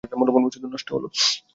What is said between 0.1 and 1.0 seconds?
মূল্যবান বছর শুধু শুধু নষ্ট